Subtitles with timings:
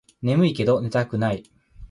[0.23, 1.43] ねむいけど寝たくない